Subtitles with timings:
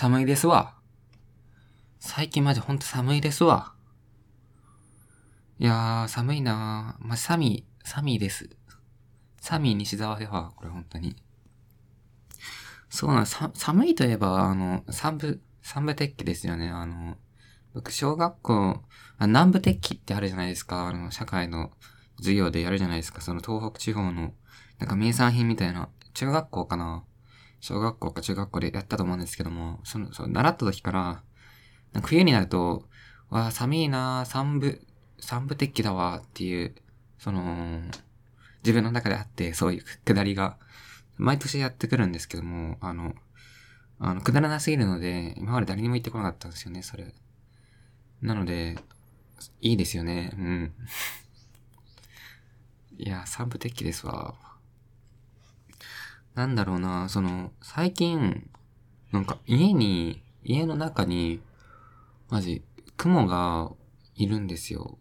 [0.00, 0.76] 寒いですわ。
[1.98, 3.74] 最近マジほんと寒いですわ。
[5.58, 7.06] いやー、寒いなー。
[7.06, 8.48] まじ、寒い、寒いです。
[9.42, 11.16] 寒い西沢では、これ本当に。
[12.88, 16.70] そうなんさ、寒いといえば、あの、三部、三部鉄器ですよね。
[16.70, 17.18] あの、
[17.74, 18.82] 僕、小学校、
[19.18, 20.88] あ南部鉄器ってあるじゃないですか。
[20.88, 21.72] あの、社会の
[22.16, 23.20] 授業でやるじゃないですか。
[23.20, 24.32] その東北地方の、
[24.78, 25.90] なんか名産品みたいな。
[26.14, 27.04] 中学校かな
[27.60, 31.22] 小学校か中学校でやったと思うんですけども、その、その習った時から、
[32.02, 32.88] 冬になると、
[33.28, 34.80] わあ、寒いな三部、
[35.18, 36.74] 三部鉄器だわっていう、
[37.18, 37.82] その、
[38.62, 40.58] 自分の中であって、そういうくだりが、
[41.16, 43.14] 毎年やってくるんですけども、あの、
[43.98, 47.14] あの、くだらなすぎるので、今まで誰にも言ってこなかったんですよね、それ。
[48.22, 48.78] なので、
[49.60, 50.72] いいですよね、うん。
[52.96, 54.34] いや、三部鉄器ですわ。
[56.40, 58.48] なんだろうな、その、最近、
[59.12, 61.42] なんか家に、家の中に、
[62.30, 62.64] マジ、
[62.96, 63.70] 雲が
[64.14, 64.96] いるんですよ。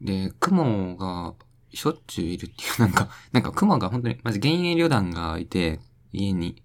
[0.00, 1.34] で、雲が
[1.72, 5.78] しょっちゅういるっていう、なんか、なんか雲が本当に、まず幻影旅団がいて、
[6.12, 6.60] 家に。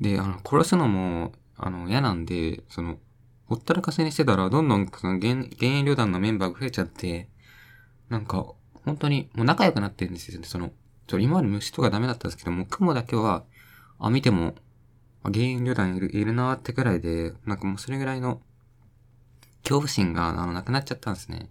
[0.00, 2.98] で、あの、殺すのも、あの、嫌なんで、その、
[3.44, 7.28] ほったらかせにしてたら、どんどん、その、幻影旅団のメンバーが増えちゃって、
[8.08, 8.44] なんか、
[8.84, 10.72] 本当に、もう仲良くなってるんですよね、その、
[11.06, 13.44] ちょ、今まで虫とかダメだったんですけども、雲だけは、
[13.98, 14.54] あ、見ても、
[15.24, 18.40] 原因旅団いる、いるなってくらいで、なんかもうそれぐらいの、
[19.62, 21.50] 恐怖心が、あの、なくなっちゃったんですね。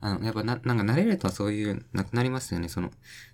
[0.00, 2.68] あの、やっぱな、なんか慣れるとそういう、なくなりますよね。
[2.68, 2.90] その、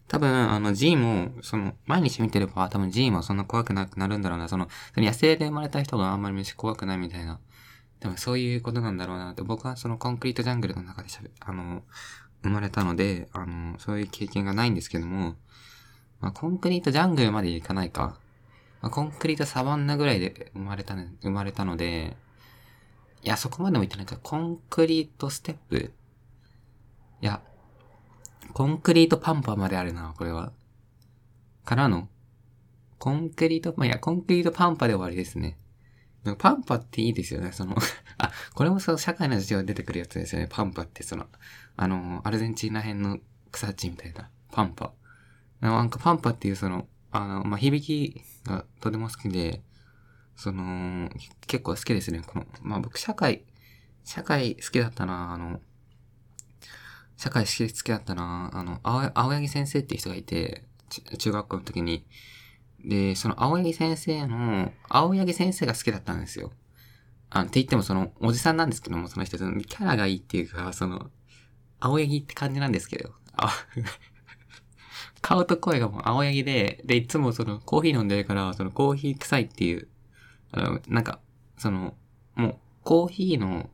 [0.08, 4.48] 多分、あの、G も、その、毎日見てれば、多分 G もそんな怖くなくなるんだろうな。
[4.48, 7.40] その、その野生で生まれた人があんまり虫怖くないみたいな。
[7.98, 9.42] 多分そういうことなんだろうなって。
[9.42, 11.82] 僕はそのコンクリートジャングルの中でしゃべ、あの、
[12.42, 15.36] 生まれたので、あの、そういう経験がないんですけども、
[16.20, 18.18] まあ、コンクリートジャングルまで行かないか。
[18.80, 22.16] まあ、コンクリートサバンナぐらいで生まれたね、生まれたので、
[23.22, 24.16] いや、そこまでも行ってないか。
[24.22, 25.92] コンクリートステップ
[27.22, 27.42] いや、
[28.54, 30.52] コンクリートパンパまであるな、これは。
[31.64, 32.08] からの、
[32.98, 35.58] コンクリート、まあ、いや、コンクリートパンパで終わりですね。
[36.38, 37.76] パンパっていいですよね、その
[38.18, 41.26] あ、 これもその社会の授業で出てくるやつですよね、パンパって、その、
[41.76, 43.18] あの、アルゼンチンら辺の
[43.52, 44.92] 草地みたいな、パンパ。
[45.60, 49.62] なんかパンパっていうその、あの、まあ、響きがとても好きで、
[50.36, 51.10] その、
[51.46, 53.44] 結構好きですね、この、まあ、僕社会、
[54.04, 55.60] 社会好きだったな、あの、
[57.16, 60.64] 社会好きだったな、あの、青青柳先生っていう人がいて、
[61.18, 62.06] 中学校の時に、
[62.84, 66.50] で、その青柳先生の、青柳先生が好きだったんですよ。
[67.30, 71.10] あって言ってもその、おじさんなんですけども、その人、そのキャラがいいっていうか、その、
[71.78, 73.52] 青柳って感じなんですけど、あ
[75.22, 79.88] 顔と声がもう青柳で、で、いつもその、コーヒー飲んでるから、その、コーヒー臭いっていう、
[80.52, 81.20] あの、なんか、
[81.56, 81.94] その、
[82.34, 83.70] もう、コーヒーの、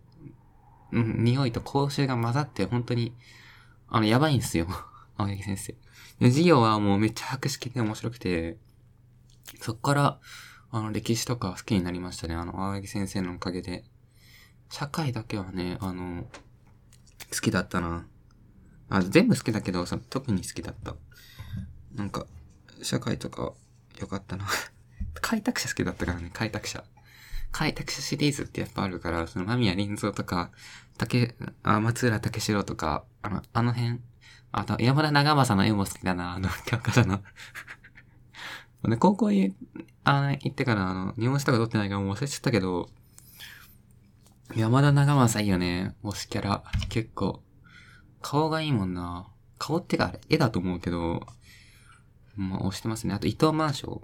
[0.92, 3.14] うん、匂いと香水が混ざって、本当に、
[3.88, 4.66] あの、やばいんですよ。
[5.16, 5.74] 青柳先生。
[6.20, 8.58] 授業はもうめっちゃ博識で面白くて、
[9.60, 10.20] そっから、
[10.70, 12.34] あの、歴史とか好きになりましたね。
[12.34, 13.84] あの、青柳先生のおかげで。
[14.70, 16.24] 社会だけはね、あの、
[17.32, 18.06] 好きだったな。
[18.88, 20.94] あ、全部好きだけど、その特に好きだった。
[21.94, 22.26] なんか、
[22.82, 23.52] 社会とか、
[24.00, 24.46] よかったな。
[25.20, 26.84] 開拓者好きだったからね、開拓者。
[27.52, 30.50] 開拓者シリーズってやっぱあるから、その、間宮林蔵とか、
[30.98, 34.00] 竹、あ、松浦竹城とか、あの、あの辺、
[34.52, 37.22] あと、山田長政の絵も好きだな、あの、教科書の
[38.84, 39.54] で、高校に、
[40.04, 42.88] あ行ってから、あの、日本史とか取ってないからもう忘れちゃったけど、
[44.54, 45.96] 山田長政いいよね。
[46.04, 46.62] 推しキャラ。
[46.88, 47.42] 結構。
[48.22, 49.28] 顔がいいもんな。
[49.58, 51.26] 顔ってかあれ、絵だと思うけど、
[52.36, 53.14] まあ、押してますね。
[53.14, 54.02] あと、伊藤万章。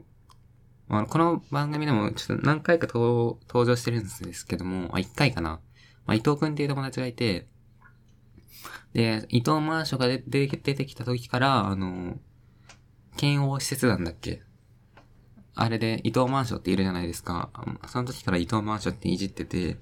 [0.89, 5.61] まあ、この番組でもちょっと何回か登場してるんですけども、あ、一回かな。
[6.07, 7.47] まあ、伊藤くんっていう友達がいて、
[8.93, 12.19] で、伊藤万章が出てきた時から、あの、
[13.17, 14.43] 剣王施設団だっけ
[15.55, 17.51] あれで伊藤マンションっているじゃないですか。
[17.87, 19.79] その時から伊藤マンションっていじってて、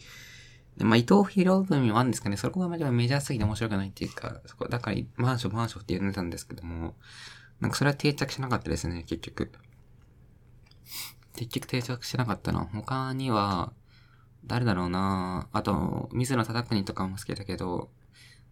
[0.77, 2.37] でまあ、伊藤博文もあるんですかね。
[2.37, 6.95] そこがメジャーすぎて面白くないっていうか、そこ、だから、マンション、マンションって呼んでたんですけども、
[7.61, 9.53] なんかそれは定着しなかったですね、結局。
[11.35, 12.61] 結局定着しなかったな。
[12.73, 13.73] 他には、
[14.47, 17.91] 誰だろうなあと、水野忠国とかも好きだけど、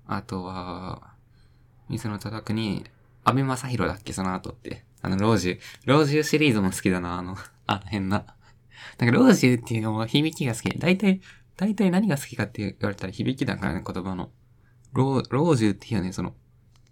[0.07, 1.15] あとは、
[1.89, 2.85] 水野忠国、
[3.25, 4.85] 安倍正宏だっけ、その後って。
[5.03, 5.59] あの、老中。
[5.85, 7.37] 老中シリーズも好きだな、あの、
[7.67, 8.25] あの辺な。
[8.99, 10.79] なんか、老中っていうのも響きが好き。
[10.79, 11.21] 大体、
[11.57, 14.31] 大体何が好きかって言われたら響きだからね、言葉の。
[14.93, 16.35] 老、老中っていうね、その、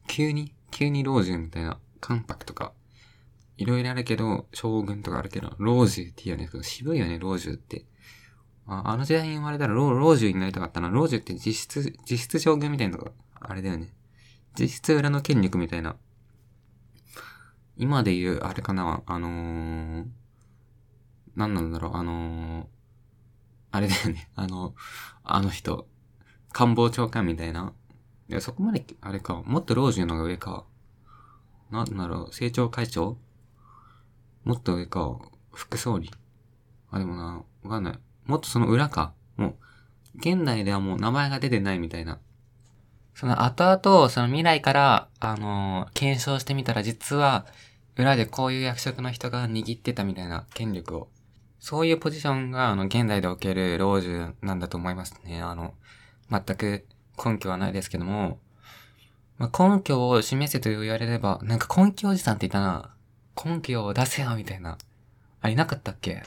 [0.06, 2.72] 急に、急に老中みたいな、関白とか。
[3.56, 7.86] いろいろあるけど、将軍とかあるけど、老中って言うんですけど、渋いよね、老中って。
[8.68, 10.88] ああの時代に生まれたら老老中になりたかったな。
[10.88, 13.94] 老中って実質、実質将軍みたいなとか、あれだよね。
[14.58, 15.96] 実質裏の権力みたいな。
[17.78, 20.06] 今で言う、あれかな、あのー、
[21.34, 22.66] 何なんだろう、あのー、
[23.70, 24.30] あれだよね。
[24.34, 24.74] あの、
[25.24, 25.86] あの人、
[26.52, 27.74] 官房長官みたいな。
[28.28, 30.64] いや、そこまで、あれか、もっと老中のが上か。
[31.70, 33.18] なんだろう、政調会長？
[34.44, 35.18] もっと上か、
[35.52, 36.10] 副総理？
[36.90, 37.98] あ、でもな、わかんない。
[38.24, 39.12] もっとその裏か。
[39.36, 39.56] もう、
[40.16, 42.20] 現代ではもう名前が出てないみたいな。
[43.16, 47.46] その後々、その未来から、あのー、検証してみたら実は、
[47.96, 51.08] 裏でこういう役職の人が握ってたみたいな権力を。
[51.58, 55.40] そういうポジションが、あの、現代でおける老中なんだと思いますね。
[55.40, 55.72] あの、
[56.30, 56.86] 全く
[57.24, 58.38] 根拠はないですけども、
[59.38, 62.94] まあ、根拠を示せと言われれば、なんか根拠おじさんって言ったな。
[63.42, 64.76] 根拠を出せよ、みたいな。
[65.40, 66.22] あ、いなかったっけ？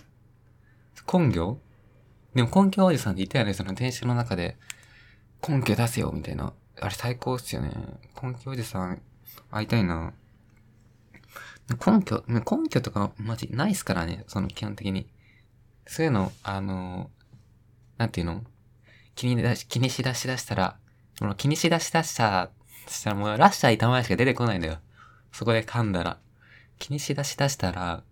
[1.14, 1.60] 根拠？
[2.34, 4.58] でも根拠おじさんって言ったよね、その電車の中で。
[5.48, 6.52] 根拠出せよ、みたいな。
[6.82, 7.72] あれ最高っすよね。
[8.22, 9.02] 根拠おじさん、
[9.52, 10.14] 会いたいな。
[11.86, 15.08] 根拠、根拠とかマジないっすからね、その基本的に。
[15.86, 17.10] そういうの、あの、
[17.98, 18.44] なんていうの？
[19.16, 20.78] 気に出し、気にしだしだしたら、
[21.18, 22.50] その気にしだしだした
[22.88, 24.78] したらもうラッシャー板前しか出てこないんだよ。
[25.32, 26.20] そこで噛んだら。
[26.80, 28.04] 気にしだしだしたら、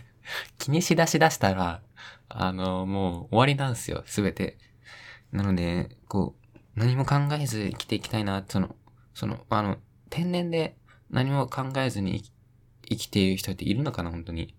[0.58, 1.82] 気にしだしだしたら、
[2.28, 4.56] あの、もう終わりなんですよ、すべて。
[5.30, 6.43] なので、こう、
[6.76, 8.74] 何も考えず生きていきたいな、その、
[9.14, 9.76] その、あの、
[10.10, 10.76] 天然で
[11.10, 12.22] 何も考えずに
[12.88, 14.54] 生きている人っているのかな、本当に。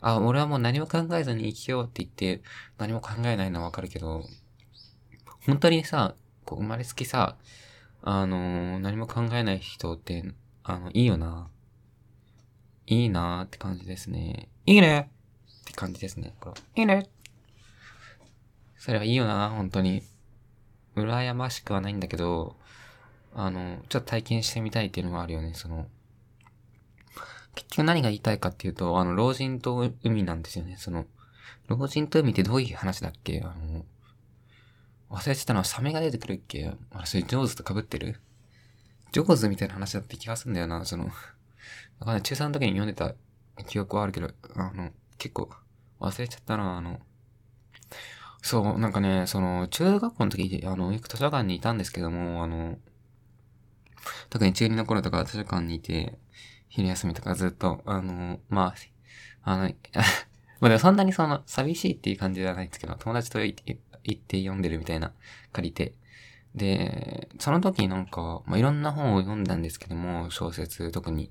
[0.00, 2.42] あ、俺はもう何も考えずに生きようって言って、
[2.78, 4.24] 何も考えないのはわかるけど、
[5.46, 6.14] 本当にさ、
[6.44, 7.36] こう生まれつきさ、
[8.02, 10.24] あのー、何も考えない人って、
[10.62, 11.48] あの、いいよな。
[12.86, 14.48] いいなーって感じですね。
[14.66, 15.10] いいね
[15.62, 16.34] って感じですね。
[16.40, 17.08] これいいね
[18.76, 20.02] それはいいよな、本当に。
[20.96, 22.56] 羨ましくはないんだけど、
[23.34, 25.86] あの、ちょっと体験してみたいっていうのもあるよね、その。
[27.54, 31.06] 結局何が言いたいかっていうと、あの、老人と海なんですよね、その。
[31.68, 33.40] 老人と海ってどういう話だっけ？
[33.40, 33.84] あの、
[35.10, 36.72] 忘れてたのはサメが出てくるっけ？
[36.92, 38.20] あれ、それジョーズと被ってる？
[39.12, 41.04] ジョーズみたいな話だって気がするんだよな、その。
[41.04, 41.10] だ
[42.06, 43.14] から中3の時に読んでた
[43.64, 45.48] 記憶はあるけど、あの、結構
[46.00, 47.00] 忘れちゃったな、あの。
[48.44, 52.76] そう、なんかね、その、中学校の時、あの、よく図書館にいたんですけども、あの、
[54.28, 56.18] 特に中2の頃とか図書館にいて、
[56.68, 58.74] 昼休みとかずっと、あの、ま
[59.44, 59.70] あ、あの、
[60.60, 63.62] まあでもそんなにその、寂しいっていう感じじゃないんですけど、友達と行っ
[64.14, 65.14] て読んでるみたいな、
[65.52, 65.94] 借りて。
[66.54, 71.30] で、その時なんか、まあ、いろんな本を読んだんですけども、小説特に。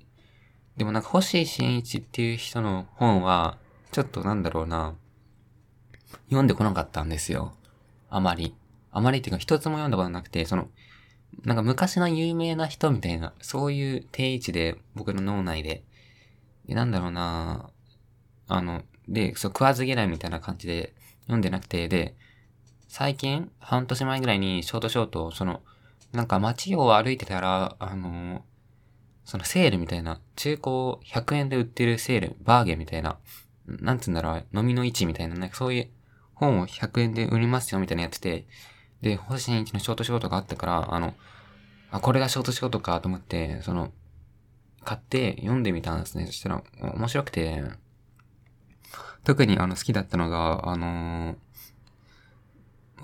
[0.78, 3.60] でもなんか星新一っていう人の本は、
[3.92, 4.96] ちょっとなんだろうな、
[6.26, 7.54] 読んでこなかったんですよ。
[8.10, 8.56] あまり。
[8.92, 10.70] あまりっていうか一つも読んだことなくて、その、
[11.44, 15.84] なんか昔の有名な人みたいな、そういう定位置で僕の脳内で、
[16.68, 17.70] で、なんだろうな
[18.48, 20.94] あの、で、そう、食わず嫌いみたいな感じで
[21.24, 22.16] 読んでなくて、で、
[22.88, 25.62] 最近、半年前ぐらいにショートショート、その、
[26.12, 28.46] なんか街を歩いてたら、あの
[29.26, 30.68] そのセールみたいな、中古
[31.06, 33.18] 100円で売ってるセール、バーゲンみたいな、
[33.66, 35.90] なんつうんだろう、飲みの位置みたいな、なんかそういう
[36.44, 38.46] 本を100円で売りますよみたいなやってて、
[39.02, 41.14] で、星新一のショートショートがあったから、あの、
[41.92, 43.92] あ、これがショートショートかと思って、その、
[44.84, 46.26] 買って読んでみたんですね。
[46.26, 47.64] そしたら、面白くて、
[49.24, 51.36] 特にあの好きだったのが、あのー、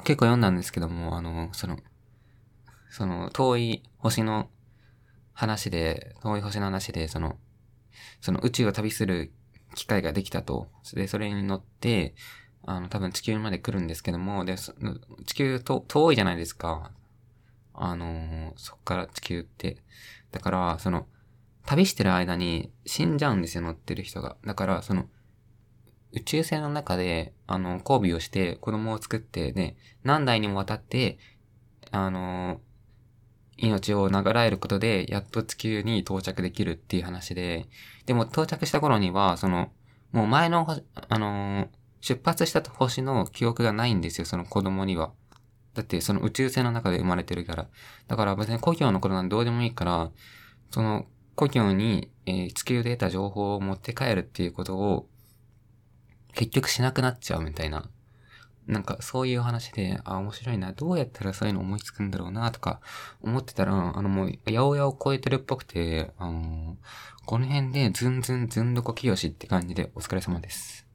[0.03, 1.77] 結構読んだんですけども、あのー、その、
[2.89, 4.49] その、遠い星の
[5.33, 7.37] 話で、遠い星の話で、その、
[8.21, 9.31] その宇宙を旅する
[9.75, 10.67] 機会ができたと。
[10.93, 12.15] で、それに乗って、
[12.65, 16.91] あの、多分地球まで来るんですけども、で、地球と遠いじゃないですか。
[17.73, 19.77] あのー、そっから地球って。
[20.31, 21.07] だから、その、
[21.65, 24.37] 旅してる間に死んじゃうんですよ、乗ってる人が。
[24.45, 25.05] だから、その、
[26.11, 31.19] 宇宙船の中で、あの、交尾をして子供を作って、で、何代にもわたって、
[31.91, 32.61] あの
[33.57, 37.67] 命を流らえることで、やっと地球に到着できるっていう話で、
[38.05, 39.71] でも到着した頃には、その、
[40.11, 40.65] もう前の、
[41.09, 41.67] あのー、
[42.01, 45.11] 出発した星の記憶がないんですよ、その子供には。
[45.73, 47.67] だってその宇宙船の中で生まれてるから。
[48.07, 50.11] だから別に故郷のことなんてどうでもいいから、
[50.71, 55.07] その故郷に、えー、地球で得た情報を持って帰るっていうことを
[56.33, 57.89] 結局しなくなっちゃうみたいな。
[58.67, 62.81] なんかそういう話で、あ、面白いな、どうやったらそういうの思いつくんだろうな、とか
[63.21, 66.77] 思ってたら、あのもう、八百屋を超えてるっぽくて、あの
[67.25, 70.88] この辺でズンズンズンどこきよしって感じでお疲れ様です。